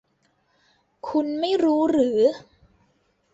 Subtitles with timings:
[1.07, 2.19] คุณไม่รู้หรือ